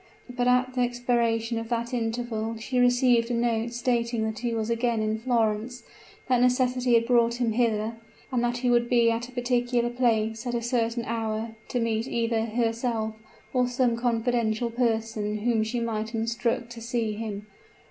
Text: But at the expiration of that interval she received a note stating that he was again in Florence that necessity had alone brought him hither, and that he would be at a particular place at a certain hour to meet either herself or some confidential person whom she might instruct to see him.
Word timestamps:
But 0.35 0.47
at 0.47 0.73
the 0.73 0.81
expiration 0.81 1.59
of 1.59 1.69
that 1.69 1.93
interval 1.93 2.57
she 2.57 2.79
received 2.79 3.29
a 3.29 3.35
note 3.35 3.71
stating 3.71 4.23
that 4.23 4.39
he 4.39 4.51
was 4.51 4.71
again 4.71 4.99
in 5.03 5.19
Florence 5.19 5.83
that 6.27 6.41
necessity 6.41 6.95
had 6.95 7.03
alone 7.03 7.05
brought 7.07 7.33
him 7.35 7.51
hither, 7.51 7.97
and 8.31 8.43
that 8.43 8.57
he 8.57 8.69
would 8.71 8.89
be 8.89 9.11
at 9.11 9.29
a 9.29 9.31
particular 9.31 9.91
place 9.91 10.47
at 10.47 10.55
a 10.55 10.61
certain 10.63 11.05
hour 11.05 11.51
to 11.67 11.79
meet 11.79 12.07
either 12.07 12.45
herself 12.45 13.13
or 13.53 13.67
some 13.67 13.95
confidential 13.95 14.71
person 14.71 15.37
whom 15.43 15.61
she 15.61 15.79
might 15.79 16.15
instruct 16.15 16.71
to 16.71 16.81
see 16.81 17.13
him. 17.13 17.45